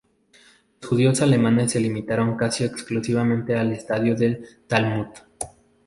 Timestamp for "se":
1.73-1.79